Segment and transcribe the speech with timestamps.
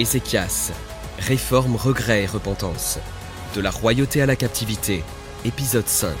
[0.00, 0.72] Ézéchias,
[1.18, 2.98] réforme, regret et repentance.
[3.54, 5.04] De la royauté à la captivité,
[5.44, 6.14] épisode 5.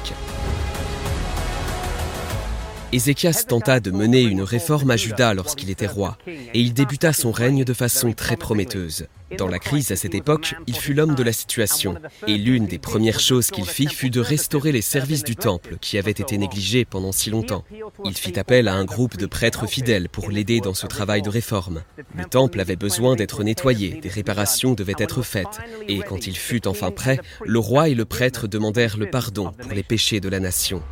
[2.92, 7.32] Ézéchias tenta de mener une réforme à Juda lorsqu'il était roi, et il débuta son
[7.32, 9.06] règne de façon très prometteuse.
[9.38, 11.94] Dans la crise à cette époque, il fut l'homme de la situation,
[12.26, 15.98] et l'une des premières choses qu'il fit fut de restaurer les services du temple qui
[15.98, 17.64] avaient été négligés pendant si longtemps.
[18.04, 21.30] Il fit appel à un groupe de prêtres fidèles pour l'aider dans ce travail de
[21.30, 21.82] réforme.
[22.16, 26.66] Le temple avait besoin d'être nettoyé, des réparations devaient être faites, et quand il fut
[26.66, 30.40] enfin prêt, le roi et le prêtre demandèrent le pardon pour les péchés de la
[30.40, 30.82] nation.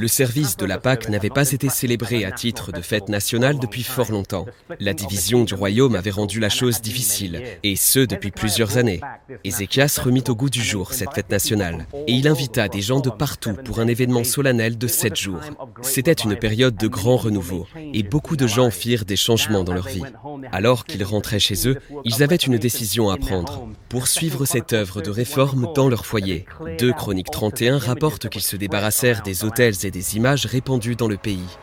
[0.00, 3.82] Le service de la Pâque n'avait pas été célébré à titre de fête nationale depuis
[3.82, 4.46] fort longtemps.
[4.78, 9.00] La division du royaume avait rendu la chose difficile, et ce depuis plusieurs années.
[9.42, 13.10] Ézéchias remit au goût du jour cette fête nationale, et il invita des gens de
[13.10, 15.40] partout pour un événement solennel de sept jours.
[15.82, 19.88] C'était une période de grand renouveau, et beaucoup de gens firent des changements dans leur
[19.88, 20.04] vie.
[20.52, 25.10] Alors qu'ils rentraient chez eux, ils avaient une décision à prendre, poursuivre cette œuvre de
[25.10, 26.46] réforme dans leur foyer.
[26.78, 31.16] 2 Chroniques 31 rapporte qu'ils se débarrassèrent des hôtels et des images répandues dans le
[31.16, 31.58] pays.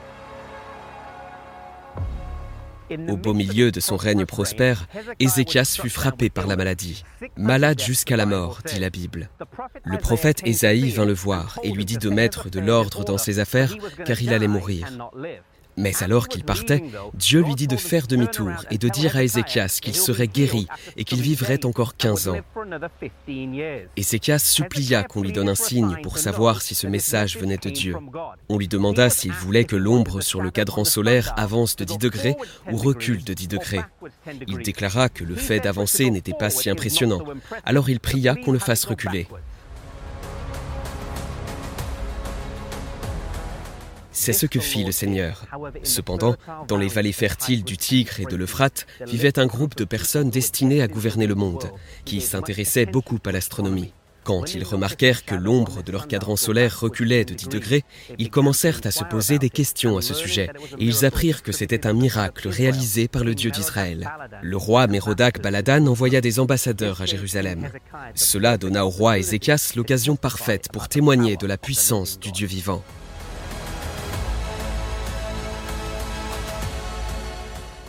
[3.08, 4.88] Au beau milieu de son règne prospère,
[5.20, 7.04] Ézéchias fut frappé par la maladie.
[7.36, 9.30] Malade jusqu'à la mort, dit la Bible.
[9.86, 13.40] Le prophète Ésaïe vint le voir et lui dit de mettre de l'ordre dans ses
[13.40, 14.88] affaires car il allait mourir.
[15.78, 19.80] Mais alors qu'il partait, Dieu lui dit de faire demi-tour et de dire à Ézéchias
[19.82, 20.68] qu'il serait guéri
[20.98, 22.38] et qu'il vivrait encore 15 ans.
[23.98, 27.96] Ézéchias supplia qu'on lui donne un signe pour savoir si ce message venait de Dieu.
[28.50, 32.36] On lui demanda s'il voulait que l'ombre sur le cadran solaire avance de 10 degrés
[32.72, 33.82] ou recule de 10 degrés.
[34.48, 37.24] Il déclara que le fait d'avancer n'était pas si impressionnant,
[37.66, 39.28] alors il pria qu'on le fasse reculer.
[44.16, 45.46] C'est ce que fit le Seigneur.
[45.84, 46.36] Cependant,
[46.70, 50.82] dans les vallées fertiles du Tigre et de l'Euphrate vivait un groupe de personnes destinées
[50.82, 51.70] à gouverner le monde,
[52.06, 53.92] qui s'intéressaient beaucoup à l'astronomie.
[54.24, 57.84] Quand ils remarquèrent que l'ombre de leur cadran solaire reculait de 10 degrés,
[58.18, 61.86] ils commencèrent à se poser des questions à ce sujet, et ils apprirent que c'était
[61.86, 64.10] un miracle réalisé par le Dieu d'Israël.
[64.42, 67.70] Le roi Mérodac Baladan envoya des ambassadeurs à Jérusalem.
[68.16, 72.82] Cela donna au roi Ézéchias l'occasion parfaite pour témoigner de la puissance du Dieu vivant.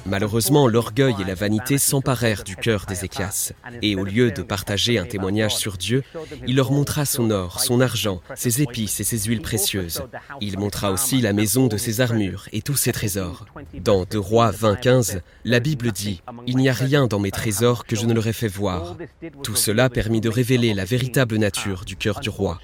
[0.08, 3.52] Malheureusement, l'orgueil et la vanité s'emparèrent du cœur d'Ézéchias,
[3.82, 6.02] et au lieu de partager un témoignage sur Dieu,
[6.46, 10.02] il leur montra son or, son argent, ses épices et ses huiles précieuses.
[10.40, 13.46] Il montra aussi la maison de ses armures et tous ses trésors.
[13.74, 17.96] Dans Deux Rois 20-15, la Bible dit Il n'y a rien dans mes trésors que
[17.96, 18.96] je ne leur ai fait voir.
[19.42, 22.60] Tout cela permit de révéler la véritable nature du cœur du roi.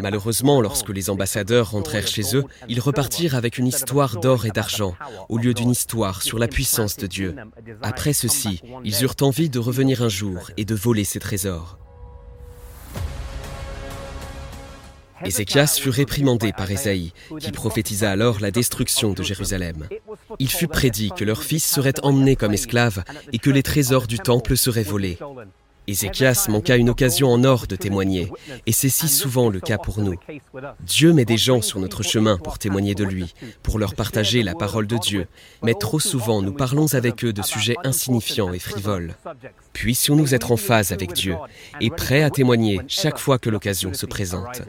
[0.00, 4.94] Malheureusement, lorsque les ambassadeurs rentrèrent chez eux, ils repartirent avec une histoire d'or et d'argent,
[5.28, 7.34] au lieu d'une histoire sur la puissance de Dieu.
[7.82, 11.78] Après ceci, ils eurent envie de revenir un jour et de voler ses trésors.
[15.24, 19.88] Ézéchias fut réprimandé par Ésaïe, qui prophétisa alors la destruction de Jérusalem.
[20.38, 24.18] Il fut prédit que leurs fils seraient emmenés comme esclaves et que les trésors du
[24.18, 25.18] temple seraient volés.
[25.86, 28.30] Ézéchias manqua une occasion en or de témoigner,
[28.66, 30.16] et c'est si souvent le cas pour nous.
[30.80, 34.54] Dieu met des gens sur notre chemin pour témoigner de lui, pour leur partager la
[34.54, 35.26] parole de Dieu,
[35.62, 39.14] mais trop souvent nous parlons avec eux de sujets insignifiants et frivoles.
[39.72, 41.36] Puissions-nous être en phase avec Dieu
[41.80, 44.62] et prêts à témoigner chaque fois que l'occasion se présente.